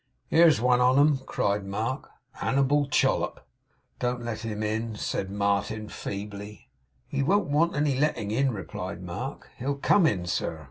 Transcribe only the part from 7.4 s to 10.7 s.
want any letting in,' replied Mark. 'He'll come in, sir.